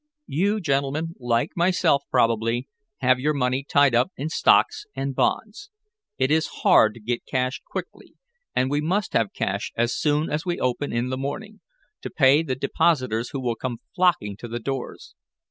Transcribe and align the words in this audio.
You 0.25 0.59
gentlemen, 0.61 1.13
like 1.19 1.51
myself, 1.55 2.05
probably, 2.09 2.67
have 3.01 3.19
your 3.19 3.35
money 3.35 3.63
tied 3.63 3.93
up 3.93 4.09
in 4.17 4.29
stocks 4.29 4.87
and 4.95 5.13
bonds. 5.13 5.69
It 6.17 6.31
is 6.31 6.47
hard 6.63 6.95
to 6.95 6.99
get 6.99 7.23
cash 7.27 7.61
quickly, 7.69 8.15
and 8.55 8.71
we 8.71 8.81
must 8.81 9.13
have 9.13 9.31
cash 9.31 9.71
as 9.75 9.93
soon 9.95 10.27
as 10.31 10.43
we 10.43 10.59
open 10.59 10.91
in 10.91 11.09
the 11.09 11.19
morning, 11.19 11.61
to 12.01 12.09
pay 12.09 12.41
the 12.41 12.55
depositors 12.55 13.29
who 13.29 13.39
will 13.39 13.53
come 13.53 13.77
flocking 13.95 14.35
to 14.37 14.47
the 14.47 14.59
doors. 14.59 15.13